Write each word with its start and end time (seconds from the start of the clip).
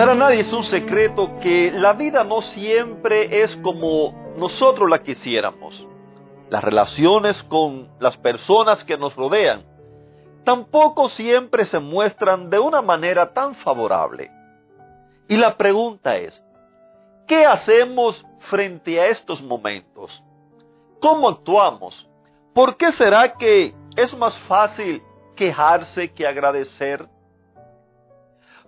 Para 0.00 0.14
nadie 0.14 0.40
es 0.40 0.52
un 0.54 0.62
secreto 0.62 1.36
que 1.42 1.70
la 1.70 1.92
vida 1.92 2.24
no 2.24 2.40
siempre 2.40 3.42
es 3.42 3.54
como 3.56 4.32
nosotros 4.38 4.88
la 4.88 5.02
quisiéramos. 5.02 5.86
Las 6.48 6.64
relaciones 6.64 7.42
con 7.42 7.90
las 8.00 8.16
personas 8.16 8.82
que 8.82 8.96
nos 8.96 9.14
rodean 9.14 9.62
tampoco 10.42 11.10
siempre 11.10 11.66
se 11.66 11.78
muestran 11.80 12.48
de 12.48 12.58
una 12.58 12.80
manera 12.80 13.34
tan 13.34 13.54
favorable. 13.56 14.30
Y 15.28 15.36
la 15.36 15.58
pregunta 15.58 16.16
es, 16.16 16.42
¿qué 17.26 17.44
hacemos 17.44 18.24
frente 18.38 18.98
a 18.98 19.08
estos 19.08 19.42
momentos? 19.42 20.24
¿Cómo 20.98 21.28
actuamos? 21.28 22.08
¿Por 22.54 22.78
qué 22.78 22.90
será 22.92 23.34
que 23.34 23.74
es 23.94 24.16
más 24.16 24.34
fácil 24.38 25.02
quejarse 25.36 26.10
que 26.14 26.26
agradecer? 26.26 27.06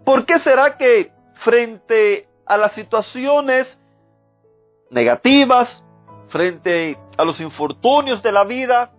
¿Por 0.05 0.27
qué 0.27 0.39
será 0.39 0.77
que 0.77 1.11
frente 1.45 2.29
a 2.47 2.57
las 2.57 2.73
situaciones 2.73 3.79
negativas, 4.91 5.85
frente 6.29 6.99
a 7.17 7.25
los 7.25 7.41
infortunios 7.41 8.23
de 8.23 8.33
la 8.33 8.45
vida, 8.45 8.93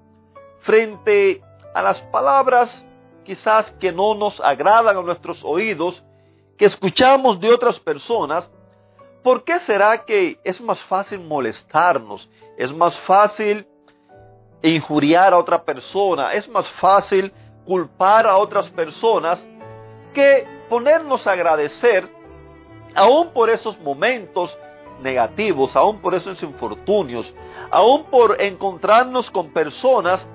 frente 0.60 1.42
a 1.74 1.82
las 1.82 2.02
palabras 2.02 2.86
quizás 3.24 3.72
que 3.80 3.92
no 3.92 4.14
nos 4.16 4.42
agradan 4.42 4.98
a 4.98 5.02
nuestros 5.02 5.44
oídos, 5.44 6.04
que 6.58 6.66
escuchamos 6.66 7.40
de 7.40 7.52
otras 7.52 7.80
personas, 7.80 8.52
¿por 9.24 9.44
qué 9.44 9.60
será 9.60 10.04
que 10.04 10.38
es 10.44 10.60
más 10.60 10.82
fácil 10.84 11.22
molestarnos? 11.22 12.30
Es 12.58 12.74
más 12.74 13.00
fácil 13.00 13.66
injuriar 14.62 15.34
a 15.34 15.38
otra 15.38 15.64
persona, 15.64 16.34
es 16.34 16.48
más 16.50 16.68
fácil 16.72 17.32
culpar 17.66 18.28
a 18.28 18.38
otras 18.38 18.70
personas 18.70 19.46
que 20.14 20.46
ponernos 20.70 21.26
a 21.26 21.32
agradecer 21.32 22.10
aún 22.96 23.30
por 23.30 23.50
esos 23.50 23.80
momentos 23.80 24.58
negativos, 25.02 25.76
aún 25.76 26.00
por 26.00 26.16
esos 26.16 26.42
infortunios, 26.44 27.36
aún 27.72 28.06
por 28.06 28.42
encontrarnos 28.42 29.30
con 29.32 29.52
personas 29.52 30.28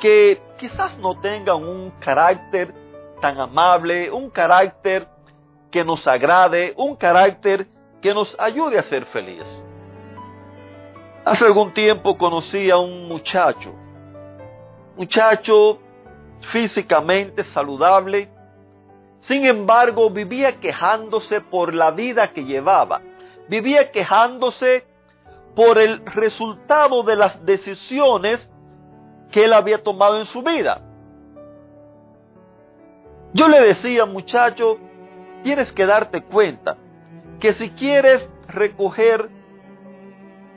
que 0.00 0.40
quizás 0.58 0.98
no 0.98 1.18
tengan 1.20 1.62
un 1.62 1.90
carácter 2.00 2.74
tan 3.20 3.38
amable, 3.40 4.10
un 4.10 4.30
carácter 4.30 5.08
que 5.70 5.84
nos 5.84 6.06
agrade, 6.06 6.74
un 6.76 6.96
carácter 6.96 7.66
que 8.00 8.14
nos 8.14 8.38
ayude 8.38 8.78
a 8.78 8.82
ser 8.82 9.04
feliz. 9.06 9.64
Hace 11.24 11.44
algún 11.44 11.72
tiempo 11.72 12.16
conocí 12.16 12.70
a 12.70 12.78
un 12.78 13.08
muchacho, 13.08 13.74
muchacho 14.96 15.80
físicamente 16.40 17.42
saludable, 17.44 18.28
sin 19.26 19.44
embargo, 19.44 20.08
vivía 20.08 20.60
quejándose 20.60 21.40
por 21.40 21.74
la 21.74 21.90
vida 21.90 22.28
que 22.28 22.44
llevaba. 22.44 23.02
Vivía 23.48 23.90
quejándose 23.90 24.84
por 25.56 25.78
el 25.78 26.06
resultado 26.06 27.02
de 27.02 27.16
las 27.16 27.44
decisiones 27.44 28.48
que 29.32 29.44
él 29.44 29.52
había 29.52 29.82
tomado 29.82 30.18
en 30.18 30.26
su 30.26 30.44
vida. 30.44 30.80
Yo 33.32 33.48
le 33.48 33.60
decía, 33.62 34.06
muchacho, 34.06 34.78
tienes 35.42 35.72
que 35.72 35.86
darte 35.86 36.22
cuenta 36.22 36.76
que 37.40 37.52
si 37.52 37.70
quieres 37.70 38.32
recoger 38.46 39.28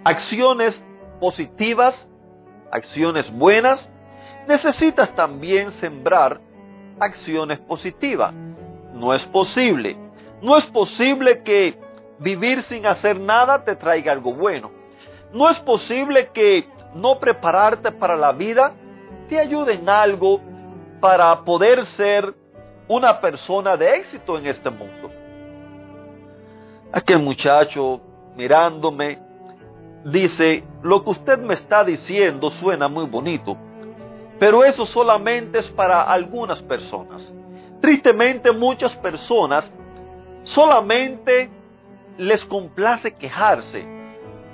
acciones 0.03 0.80
positivas, 1.19 2.07
acciones 2.72 3.34
buenas, 3.34 3.91
necesitas 4.47 5.16
también 5.16 5.72
sembrar 5.72 6.40
acciones 7.00 7.57
positivas. 7.62 8.31
No 9.00 9.14
es 9.14 9.26
posible. 9.26 9.98
No 10.42 10.58
es 10.58 10.66
posible 10.68 11.42
que 11.42 11.80
vivir 12.20 12.62
sin 12.62 12.86
hacer 12.86 13.20
nada 13.20 13.64
te 13.64 13.76
traiga 13.76 14.12
algo 14.12 14.34
bueno. 14.34 14.72
No 15.34 15.50
es 15.50 15.58
posible 15.60 16.30
que 16.34 16.68
no 16.94 17.20
prepararte 17.20 17.92
para 17.92 18.16
la 18.16 18.32
vida 18.32 18.74
te 19.28 19.40
ayude 19.40 19.76
en 19.76 19.88
algo 19.90 20.42
para 21.00 21.44
poder 21.44 21.86
ser 21.86 22.34
una 22.88 23.22
persona 23.22 23.78
de 23.78 23.98
éxito 23.98 24.38
en 24.38 24.48
este 24.48 24.70
mundo. 24.70 25.10
Aquel 26.92 27.20
muchacho 27.20 28.02
mirándome 28.36 29.20
dice, 30.04 30.64
lo 30.81 31.04
que 31.04 31.12
usted 31.12 31.38
me 31.38 31.54
está 31.54 31.84
diciendo 31.84 32.50
suena 32.50 32.88
muy 32.88 33.06
bonito, 33.06 33.56
pero 34.40 34.64
eso 34.64 34.86
solamente 34.86 35.60
es 35.60 35.70
para 35.70 36.02
algunas 36.02 36.62
personas. 36.64 37.34
Tristemente 37.81 38.51
muchas 38.51 38.95
personas 38.97 39.72
solamente 40.44 41.50
les 42.17 42.44
complace 42.45 43.13
quejarse. 43.16 43.85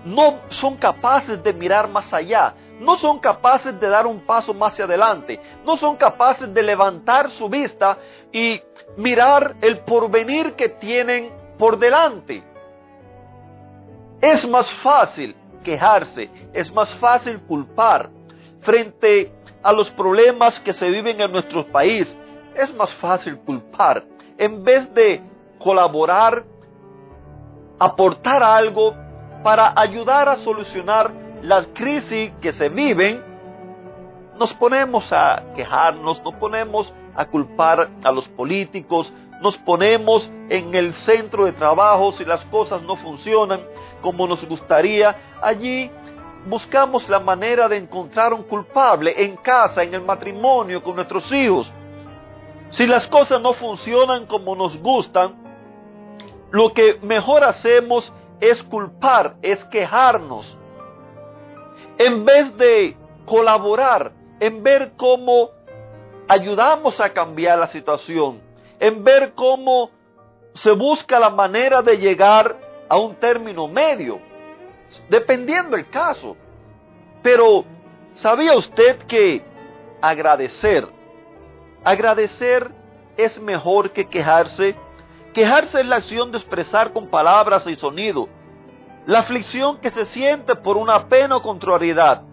No 0.05 0.39
son 0.49 0.75
capaces 0.75 1.41
de 1.43 1.53
mirar 1.53 1.89
más 1.89 2.13
allá. 2.13 2.53
No 2.79 2.95
son 2.95 3.19
capaces 3.19 3.79
de 3.79 3.87
dar 3.87 4.05
un 4.05 4.19
paso 4.25 4.53
más 4.53 4.73
hacia 4.73 4.85
adelante. 4.85 5.39
No 5.65 5.77
son 5.77 5.95
capaces 5.95 6.53
de 6.53 6.61
levantar 6.61 7.31
su 7.31 7.49
vista 7.49 7.97
y 8.31 8.61
mirar 8.97 9.55
el 9.61 9.79
porvenir 9.79 10.53
que 10.53 10.69
tienen 10.69 11.31
por 11.57 11.79
delante. 11.79 12.43
Es 14.21 14.47
más 14.47 14.69
fácil 14.75 15.35
quejarse, 15.63 16.29
es 16.53 16.71
más 16.71 16.93
fácil 16.95 17.39
culpar 17.41 18.09
frente 18.61 19.31
a 19.63 19.73
los 19.73 19.89
problemas 19.89 20.59
que 20.59 20.73
se 20.73 20.89
viven 20.89 21.19
en 21.19 21.31
nuestro 21.31 21.65
país, 21.65 22.15
es 22.55 22.73
más 22.73 22.93
fácil 22.95 23.37
culpar. 23.39 24.03
En 24.37 24.63
vez 24.63 24.93
de 24.93 25.21
colaborar, 25.59 26.43
aportar 27.79 28.43
algo 28.43 28.93
para 29.43 29.73
ayudar 29.75 30.29
a 30.29 30.37
solucionar 30.37 31.11
las 31.41 31.67
crisis 31.73 32.31
que 32.41 32.51
se 32.51 32.69
viven, 32.69 33.23
nos 34.39 34.53
ponemos 34.53 35.11
a 35.13 35.43
quejarnos, 35.55 36.21
nos 36.23 36.33
ponemos 36.35 36.93
a 37.15 37.25
culpar 37.25 37.89
a 38.03 38.11
los 38.11 38.27
políticos, 38.27 39.13
nos 39.41 39.57
ponemos 39.57 40.29
en 40.49 40.73
el 40.75 40.93
centro 40.93 41.45
de 41.45 41.53
trabajo 41.53 42.11
si 42.11 42.25
las 42.25 42.43
cosas 42.45 42.81
no 42.81 42.95
funcionan 42.95 43.61
como 44.01 44.27
nos 44.27 44.45
gustaría. 44.47 45.15
Allí 45.41 45.89
buscamos 46.47 47.07
la 47.09 47.19
manera 47.19 47.67
de 47.67 47.77
encontrar 47.77 48.33
un 48.33 48.43
culpable 48.43 49.13
en 49.23 49.35
casa, 49.37 49.83
en 49.83 49.93
el 49.93 50.01
matrimonio, 50.01 50.81
con 50.83 50.95
nuestros 50.95 51.31
hijos. 51.31 51.71
Si 52.75 52.85
las 52.85 53.07
cosas 53.07 53.41
no 53.41 53.53
funcionan 53.53 54.25
como 54.25 54.55
nos 54.55 54.77
gustan, 54.77 55.35
lo 56.51 56.73
que 56.73 56.99
mejor 57.01 57.43
hacemos 57.43 58.11
es 58.39 58.61
culpar, 58.63 59.35
es 59.41 59.63
quejarnos. 59.65 60.57
En 61.97 62.25
vez 62.25 62.55
de 62.57 62.97
colaborar, 63.25 64.11
en 64.39 64.61
ver 64.61 64.93
cómo 64.97 65.51
ayudamos 66.27 66.99
a 66.99 67.13
cambiar 67.13 67.59
la 67.59 67.67
situación, 67.67 68.41
en 68.79 69.03
ver 69.03 69.33
cómo 69.33 69.91
se 70.53 70.71
busca 70.71 71.19
la 71.19 71.29
manera 71.29 71.81
de 71.81 71.97
llegar 71.97 72.57
a 72.89 72.97
un 72.97 73.15
término 73.15 73.67
medio 73.67 74.19
dependiendo 75.09 75.75
el 75.75 75.89
caso. 75.89 76.35
Pero, 77.21 77.65
¿sabía 78.13 78.55
usted 78.55 78.99
que 79.07 79.41
agradecer, 80.01 80.87
agradecer 81.85 82.71
es 83.15 83.39
mejor 83.39 83.91
que 83.91 84.07
quejarse? 84.09 84.75
Quejarse 85.33 85.79
es 85.79 85.85
la 85.85 85.97
acción 85.97 86.31
de 86.31 86.37
expresar 86.39 86.91
con 86.91 87.09
palabras 87.09 87.65
y 87.67 87.75
sonido 87.75 88.27
la 89.05 89.19
aflicción 89.19 89.77
que 89.77 89.91
se 89.91 90.05
siente 90.05 90.55
por 90.55 90.77
una 90.77 91.07
pena 91.07 91.37
o 91.37 91.41
contrariedad 91.41 92.23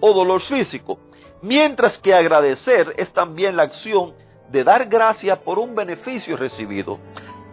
o 0.00 0.12
dolor 0.12 0.40
físico, 0.40 0.98
mientras 1.42 1.96
que 1.98 2.12
agradecer 2.12 2.92
es 2.96 3.12
también 3.12 3.56
la 3.56 3.64
acción 3.64 4.14
de 4.50 4.64
dar 4.64 4.86
gracias 4.86 5.38
por 5.38 5.58
un 5.58 5.74
beneficio 5.74 6.36
recibido. 6.36 6.98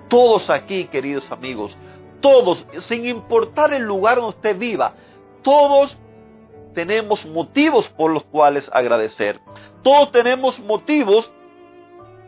Todos 0.07 0.49
aquí, 0.49 0.85
queridos 0.85 1.31
amigos, 1.31 1.77
todos, 2.21 2.65
sin 2.79 3.05
importar 3.05 3.73
el 3.73 3.83
lugar 3.83 4.15
donde 4.15 4.35
usted 4.37 4.57
viva, 4.57 4.93
todos 5.43 5.95
tenemos 6.73 7.25
motivos 7.25 7.87
por 7.89 8.11
los 8.11 8.23
cuales 8.23 8.69
agradecer. 8.73 9.39
Todos 9.83 10.11
tenemos 10.11 10.59
motivos 10.59 11.31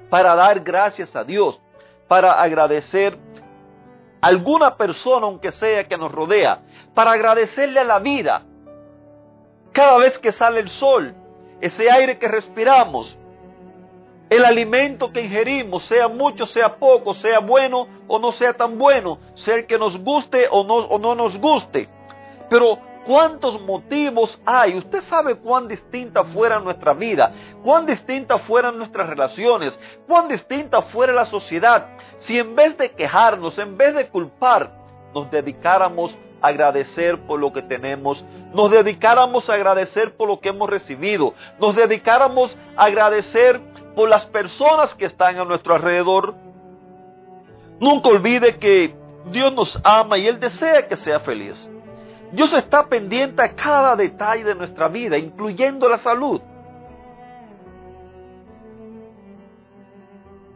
para 0.09 0.35
dar 0.35 0.59
gracias 0.61 1.15
a 1.15 1.23
Dios, 1.23 1.61
para 2.07 2.41
agradecer 2.41 3.17
a 4.21 4.27
alguna 4.27 4.75
persona, 4.75 5.25
aunque 5.25 5.51
sea 5.51 5.87
que 5.87 5.97
nos 5.97 6.11
rodea, 6.11 6.61
para 6.93 7.11
agradecerle 7.11 7.79
a 7.79 7.83
la 7.83 7.99
vida. 7.99 8.43
Cada 9.71 9.97
vez 9.97 10.17
que 10.17 10.31
sale 10.31 10.59
el 10.59 10.69
sol, 10.69 11.13
ese 11.61 11.91
aire 11.91 12.17
que 12.17 12.27
respiramos, 12.27 13.19
el 14.29 14.43
alimento 14.43 15.11
que 15.11 15.21
ingerimos, 15.21 15.83
sea 15.83 16.07
mucho, 16.07 16.45
sea 16.45 16.75
poco, 16.75 17.13
sea 17.13 17.39
bueno 17.39 17.87
o 18.07 18.19
no 18.19 18.31
sea 18.31 18.53
tan 18.53 18.77
bueno, 18.77 19.19
sea 19.35 19.55
el 19.55 19.67
que 19.67 19.77
nos 19.77 19.97
guste 20.03 20.47
o 20.51 20.63
no, 20.63 20.75
o 20.75 20.99
no 20.99 21.15
nos 21.15 21.37
guste. 21.39 21.87
Pero 22.49 22.79
cuántos 23.07 23.59
motivos 23.61 24.39
hay. 24.45 24.77
Usted 24.77 25.01
sabe 25.01 25.35
cuán 25.37 25.67
distinta 25.67 26.23
fuera 26.25 26.59
nuestra 26.59 26.93
vida, 26.93 27.33
cuán 27.63 27.85
distinta 27.85 28.37
fueran 28.39 28.77
nuestras 28.77 29.07
relaciones, 29.07 29.79
cuán 30.05 30.27
distinta 30.27 30.81
fuera 30.83 31.13
la 31.13 31.25
sociedad 31.25 31.87
si 32.19 32.39
en 32.39 32.55
vez 32.55 32.77
de 32.77 32.91
quejarnos, 32.91 33.57
en 33.57 33.77
vez 33.77 33.95
de 33.95 34.07
culpar, 34.07 34.71
nos 35.13 35.29
dedicáramos 35.31 36.15
a 36.41 36.47
agradecer 36.47 37.19
por 37.25 37.39
lo 37.39 37.51
que 37.51 37.61
tenemos, 37.61 38.25
nos 38.53 38.71
dedicáramos 38.71 39.49
a 39.49 39.53
agradecer 39.53 40.15
por 40.15 40.27
lo 40.27 40.39
que 40.39 40.49
hemos 40.49 40.69
recibido, 40.69 41.33
nos 41.59 41.75
dedicáramos 41.75 42.57
a 42.75 42.85
agradecer 42.85 43.59
por 43.95 44.09
las 44.09 44.25
personas 44.25 44.93
que 44.95 45.05
están 45.05 45.37
a 45.39 45.45
nuestro 45.45 45.75
alrededor. 45.75 46.35
Nunca 47.79 48.09
olvide 48.09 48.57
que 48.57 48.95
Dios 49.31 49.53
nos 49.53 49.79
ama 49.83 50.17
y 50.17 50.27
Él 50.27 50.39
desea 50.39 50.87
que 50.87 50.95
sea 50.95 51.19
feliz. 51.19 51.69
Dios 52.31 52.51
está 52.53 52.87
pendiente 52.87 53.41
a 53.41 53.55
cada 53.55 53.95
detalle 53.95 54.43
de 54.43 54.55
nuestra 54.55 54.87
vida, 54.89 55.17
incluyendo 55.17 55.87
la 55.87 55.97
salud. 55.97 56.41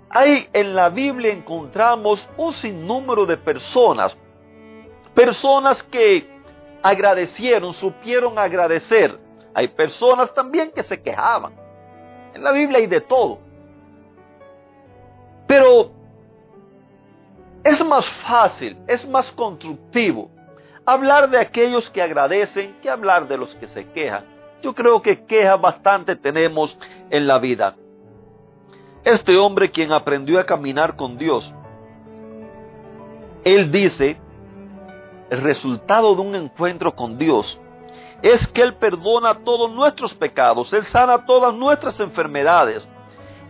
Ahí 0.09 0.45
en 0.51 0.75
la 0.75 0.89
Biblia 0.89 1.31
encontramos 1.31 2.29
un 2.35 2.51
sinnúmero 2.51 3.25
de 3.25 3.37
personas, 3.37 4.17
personas 5.13 5.81
que 5.83 6.27
agradecieron, 6.83 7.71
supieron 7.71 8.37
agradecer. 8.37 9.17
Hay 9.53 9.69
personas 9.69 10.33
también 10.33 10.71
que 10.71 10.83
se 10.83 11.01
quejaban. 11.01 11.53
En 12.33 12.43
la 12.43 12.51
Biblia 12.51 12.79
hay 12.79 12.87
de 12.87 12.99
todo. 12.99 13.39
Pero 15.47 15.91
es 17.63 17.85
más 17.85 18.09
fácil, 18.09 18.77
es 18.87 19.07
más 19.07 19.31
constructivo 19.31 20.29
hablar 20.93 21.29
de 21.29 21.39
aquellos 21.39 21.89
que 21.89 22.01
agradecen 22.01 22.75
que 22.81 22.89
hablar 22.89 23.27
de 23.27 23.37
los 23.37 23.53
que 23.55 23.67
se 23.67 23.85
quejan. 23.91 24.25
Yo 24.61 24.73
creo 24.73 25.01
que 25.01 25.25
quejas 25.25 25.59
bastante 25.59 26.15
tenemos 26.15 26.77
en 27.09 27.27
la 27.27 27.39
vida. 27.39 27.75
Este 29.03 29.37
hombre 29.37 29.71
quien 29.71 29.91
aprendió 29.91 30.39
a 30.39 30.45
caminar 30.45 30.95
con 30.95 31.17
Dios, 31.17 31.51
él 33.43 33.71
dice, 33.71 34.17
el 35.31 35.41
resultado 35.41 36.13
de 36.15 36.21
un 36.21 36.35
encuentro 36.35 36.95
con 36.95 37.17
Dios 37.17 37.59
es 38.21 38.47
que 38.47 38.61
Él 38.61 38.75
perdona 38.75 39.43
todos 39.43 39.71
nuestros 39.71 40.13
pecados, 40.13 40.71
Él 40.73 40.83
sana 40.83 41.25
todas 41.25 41.53
nuestras 41.55 41.99
enfermedades, 41.99 42.87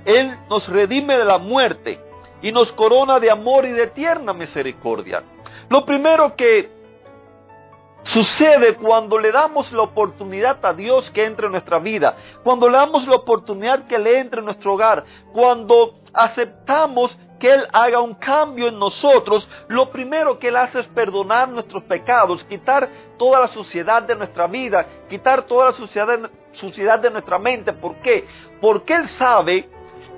Él 0.05 0.37
nos 0.49 0.67
redime 0.69 1.17
de 1.17 1.25
la 1.25 1.37
muerte 1.37 1.99
y 2.41 2.53
nos 2.53 2.71
corona 2.71 3.19
de 3.19 3.29
amor 3.29 3.65
y 3.65 3.71
de 3.71 3.87
tierna 3.87 4.31
misericordia. 4.31 5.23
Lo 5.67 5.85
primero 5.85 6.35
que 6.37 6.69
sucede 8.03 8.75
cuando 8.75 9.17
le 9.17 9.31
damos 9.31 9.71
la 9.71 9.83
oportunidad 9.83 10.63
a 10.65 10.73
Dios 10.73 11.09
que 11.11 11.25
entre 11.25 11.45
en 11.45 11.51
nuestra 11.51 11.79
vida, 11.79 12.15
cuando 12.43 12.67
le 12.67 12.77
damos 12.77 13.07
la 13.07 13.15
oportunidad 13.15 13.87
que 13.87 13.99
le 13.99 14.19
entre 14.19 14.39
en 14.39 14.45
nuestro 14.45 14.73
hogar, 14.73 15.03
cuando 15.33 15.95
aceptamos 16.13 17.17
que 17.39 17.51
Él 17.51 17.67
haga 17.73 17.99
un 17.99 18.13
cambio 18.13 18.67
en 18.67 18.77
nosotros, 18.77 19.49
lo 19.67 19.89
primero 19.89 20.37
que 20.37 20.49
Él 20.49 20.55
hace 20.55 20.81
es 20.81 20.87
perdonar 20.87 21.49
nuestros 21.49 21.83
pecados, 21.83 22.43
quitar 22.43 22.87
toda 23.17 23.39
la 23.39 23.47
suciedad 23.47 24.03
de 24.03 24.15
nuestra 24.15 24.47
vida, 24.47 24.85
quitar 25.09 25.43
toda 25.43 25.65
la 25.65 25.73
suciedad, 25.73 26.29
suciedad 26.51 26.99
de 26.99 27.09
nuestra 27.09 27.39
mente. 27.39 27.73
¿Por 27.73 27.95
qué? 27.95 28.27
Porque 28.61 28.93
Él 28.93 29.07
sabe 29.07 29.67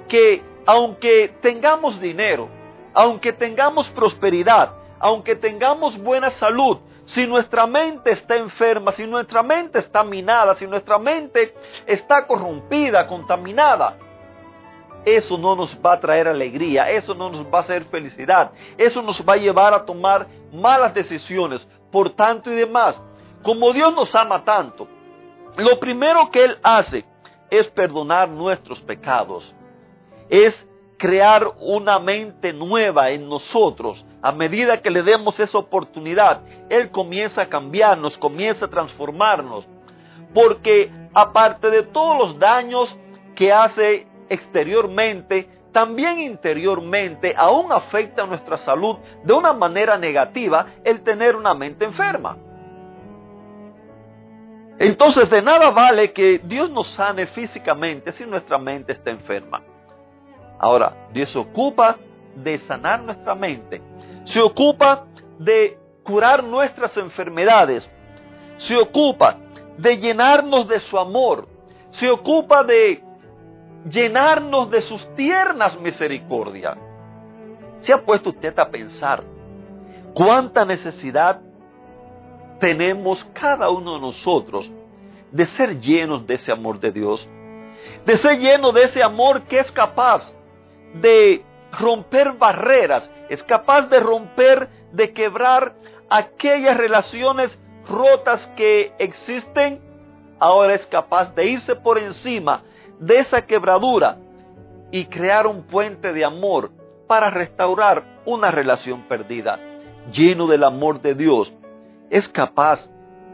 que 0.10 0.44
aunque 0.66 1.36
tengamos 1.42 2.00
dinero, 2.00 2.50
aunque 2.94 3.32
tengamos 3.32 3.88
prosperidad, 3.90 4.74
aunque 5.00 5.36
tengamos 5.36 5.98
buena 5.98 6.30
salud, 6.30 6.80
si 7.06 7.28
nuestra 7.28 7.68
mente 7.68 8.12
está 8.12 8.38
enferma, 8.38 8.92
si 8.92 9.06
nuestra 9.06 9.44
mente 9.44 9.80
está 9.80 10.04
minada, 10.04 10.56
si 10.56 10.66
nuestra 10.66 10.98
mente 10.98 11.54
está 11.86 12.26
corrompida, 12.26 13.06
contaminada, 13.08 13.98
eso 15.06 15.38
no 15.38 15.56
nos 15.56 15.78
va 15.86 15.94
a 15.94 16.00
traer 16.00 16.28
alegría, 16.28 16.90
eso 16.90 17.14
no 17.14 17.30
nos 17.30 17.46
va 17.46 17.58
a 17.58 17.60
hacer 17.60 17.84
felicidad, 17.86 18.52
eso 18.78 19.02
nos 19.02 19.22
va 19.28 19.34
a 19.34 19.38
llevar 19.38 19.74
a 19.74 19.86
tomar 19.86 20.28
malas 20.52 20.94
decisiones, 20.94 21.68
por 21.92 22.12
tanto 22.12 22.52
y 22.52 22.56
demás. 22.56 23.04
Como 23.44 23.74
Dios 23.74 23.94
nos 23.94 24.16
ama 24.16 24.46
tanto, 24.46 24.88
lo 25.58 25.80
primero 25.80 26.32
que 26.32 26.46
Él 26.46 26.58
hace 26.64 27.06
es 27.50 27.70
perdonar 27.70 28.30
nuestros 28.30 28.82
pecados, 28.82 29.54
es 30.30 30.68
crear 31.04 31.56
una 31.60 32.00
mente 32.00 32.54
nueva 32.54 33.10
en 33.10 33.28
nosotros. 33.28 34.06
A 34.22 34.32
medida 34.32 34.82
que 34.82 34.90
le 34.90 35.04
demos 35.04 35.38
esa 35.38 35.58
oportunidad, 35.58 36.40
Él 36.70 36.92
comienza 36.92 37.42
a 37.42 37.50
cambiarnos, 37.50 38.18
comienza 38.18 38.68
a 38.68 38.70
transformarnos. 38.70 39.68
Porque 40.34 40.90
aparte 41.14 41.70
de 41.72 41.84
todos 41.84 42.18
los 42.18 42.40
daños 42.40 42.98
que 43.36 43.52
hace 43.52 44.08
exteriormente, 44.30 45.50
también 45.74 46.22
interiormente 46.22 47.34
aún 47.36 47.74
afecta 47.74 48.26
nuestra 48.26 48.56
salud 48.56 48.96
de 49.26 49.34
una 49.34 49.52
manera 49.52 49.98
negativa 49.98 50.68
el 50.86 51.02
tener 51.04 51.36
una 51.36 51.54
mente 51.54 51.84
enferma. 51.84 52.38
Entonces 54.80 55.30
de 55.30 55.42
nada 55.42 55.70
vale 55.72 56.14
que 56.14 56.40
Dios 56.46 56.70
nos 56.72 56.88
sane 56.88 57.28
físicamente 57.28 58.14
si 58.14 58.26
nuestra 58.26 58.58
mente 58.58 58.94
está 58.94 59.12
enferma. 59.12 59.73
Ahora, 60.64 61.10
Dios 61.12 61.30
se 61.30 61.38
ocupa 61.38 61.98
de 62.38 62.58
sanar 62.60 63.04
nuestra 63.04 63.36
mente, 63.36 63.82
se 64.24 64.42
ocupa 64.42 65.08
de 65.38 65.78
curar 66.04 66.42
nuestras 66.42 66.96
enfermedades, 66.96 67.92
se 68.56 68.78
ocupa 68.78 69.36
de 69.78 69.98
llenarnos 69.98 70.66
de 70.70 70.80
su 70.80 70.98
amor, 70.98 71.50
se 71.90 72.10
ocupa 72.10 72.64
de 72.64 73.04
llenarnos 73.90 74.72
de 74.72 74.82
sus 74.84 75.06
tiernas 75.16 75.78
misericordias. 75.82 76.78
¿Se 77.82 77.92
ha 77.92 77.98
puesto 78.02 78.30
usted 78.30 78.58
a 78.58 78.70
pensar 78.70 79.22
cuánta 80.14 80.64
necesidad 80.64 81.42
tenemos 82.62 83.22
cada 83.34 83.70
uno 83.70 83.96
de 83.96 84.00
nosotros 84.00 84.72
de 85.30 85.46
ser 85.46 85.78
llenos 85.82 86.26
de 86.26 86.36
ese 86.36 86.54
amor 86.54 86.80
de 86.80 86.94
Dios? 86.94 87.30
De 88.06 88.16
ser 88.16 88.40
llenos 88.40 88.74
de 88.74 88.84
ese 88.84 89.04
amor 89.04 89.42
que 89.42 89.60
es 89.60 89.70
capaz 89.70 90.34
de 90.94 91.44
romper 91.72 92.34
barreras, 92.34 93.10
es 93.30 93.44
capaz 93.44 93.84
de 93.90 94.00
romper, 94.00 94.70
de 94.92 95.12
quebrar 95.14 95.74
aquellas 96.10 96.78
relaciones 96.78 97.60
rotas 97.88 98.46
que 98.56 98.94
existen, 99.00 99.82
ahora 100.40 100.76
es 100.76 100.86
capaz 100.88 101.34
de 101.36 101.46
irse 101.46 101.76
por 101.76 101.98
encima 101.98 102.64
de 103.00 103.20
esa 103.20 103.46
quebradura 103.46 104.18
y 104.92 105.06
crear 105.06 105.48
un 105.48 105.64
puente 105.64 106.14
de 106.14 106.24
amor 106.24 106.72
para 107.08 107.30
restaurar 107.30 108.22
una 108.26 108.52
relación 108.52 109.02
perdida. 109.04 109.60
Lleno 110.12 110.48
del 110.48 110.64
amor 110.64 111.02
de 111.02 111.16
Dios, 111.16 111.54
es 112.10 112.28
capaz 112.30 112.90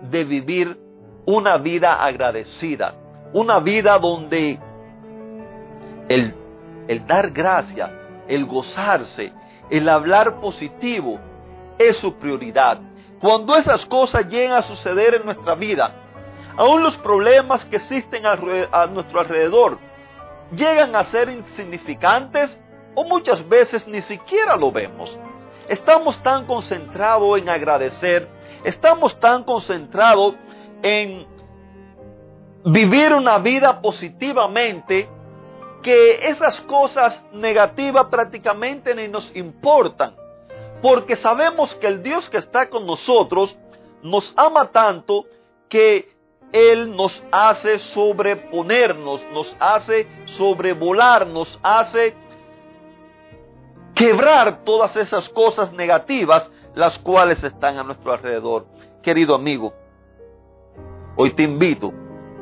de 0.09 0.23
vivir 0.23 0.79
una 1.25 1.57
vida 1.57 2.03
agradecida, 2.03 2.95
una 3.33 3.59
vida 3.59 3.99
donde 3.99 4.59
el, 6.07 6.33
el 6.89 7.07
dar 7.07 7.31
gracia, 7.31 7.89
el 8.27 8.45
gozarse, 8.45 9.31
el 9.69 9.87
hablar 9.87 10.41
positivo 10.41 11.17
es 11.77 11.95
su 11.95 12.15
prioridad. 12.15 12.81
Cuando 13.21 13.55
esas 13.55 13.85
cosas 13.85 14.27
llegan 14.27 14.57
a 14.57 14.61
suceder 14.61 15.15
en 15.15 15.25
nuestra 15.25 15.55
vida, 15.55 15.93
Aún 16.59 16.83
los 16.83 16.97
problemas 16.97 17.63
que 17.63 17.77
existen 17.77 18.25
a 18.25 18.85
nuestro 18.87 19.21
alrededor 19.21 19.79
llegan 20.53 20.93
a 20.93 21.05
ser 21.05 21.29
insignificantes 21.29 22.59
o 22.95 23.05
muchas 23.05 23.47
veces 23.47 23.87
ni 23.87 24.01
siquiera 24.01 24.57
lo 24.57 24.69
vemos. 24.69 25.17
Estamos 25.69 26.21
tan 26.21 26.45
concentrados 26.45 27.39
en 27.39 27.47
agradecer, 27.47 28.27
estamos 28.65 29.17
tan 29.21 29.45
concentrados 29.45 30.35
en 30.83 31.25
vivir 32.65 33.13
una 33.13 33.37
vida 33.37 33.79
positivamente 33.79 35.07
que 35.81 36.27
esas 36.27 36.59
cosas 36.61 37.23
negativas 37.31 38.07
prácticamente 38.07 38.93
ni 38.93 39.07
nos 39.07 39.33
importan, 39.35 40.15
porque 40.81 41.15
sabemos 41.15 41.73
que 41.75 41.87
el 41.87 42.03
Dios 42.03 42.29
que 42.29 42.37
está 42.37 42.69
con 42.69 42.85
nosotros 42.85 43.57
nos 44.01 44.33
ama 44.35 44.71
tanto 44.71 45.25
que 45.67 46.09
él 46.51 46.95
nos 46.95 47.23
hace 47.31 47.79
sobreponernos, 47.79 49.21
nos 49.31 49.55
hace 49.59 50.07
sobrevolar, 50.25 51.27
nos 51.27 51.59
hace 51.61 52.15
quebrar 53.93 54.63
todas 54.63 54.95
esas 54.95 55.29
cosas 55.29 55.71
negativas 55.73 56.51
las 56.73 56.97
cuales 56.97 57.43
están 57.43 57.77
a 57.77 57.83
nuestro 57.83 58.13
alrededor. 58.13 58.65
Querido 59.01 59.35
amigo, 59.35 59.73
hoy 61.15 61.31
te 61.33 61.43
invito 61.43 61.93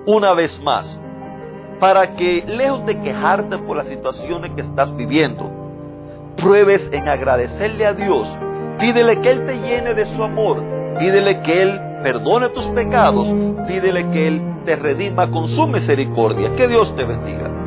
una 0.05 0.33
vez 0.33 0.59
más 0.61 0.99
para 1.79 2.15
que, 2.15 2.43
lejos 2.47 2.85
de 2.85 2.99
quejarte 3.01 3.57
por 3.59 3.77
las 3.77 3.87
situaciones 3.87 4.51
que 4.51 4.61
estás 4.61 4.95
viviendo, 4.95 5.49
pruebes 6.37 6.89
en 6.91 7.07
agradecerle 7.07 7.85
a 7.85 7.93
Dios. 7.93 8.31
Pídele 8.79 9.19
que 9.21 9.31
Él 9.31 9.45
te 9.45 9.55
llene 9.55 9.93
de 9.93 10.05
su 10.05 10.23
amor. 10.23 10.61
Pídele 10.99 11.41
que 11.41 11.61
Él 11.61 11.81
perdone 12.03 12.49
tus 12.49 12.67
pecados. 12.67 13.27
Pídele 13.67 14.09
que 14.09 14.27
Él 14.27 14.41
te 14.65 14.75
redima 14.75 15.29
con 15.29 15.47
su 15.47 15.67
misericordia. 15.67 16.55
Que 16.55 16.67
Dios 16.67 16.95
te 16.95 17.03
bendiga. 17.03 17.66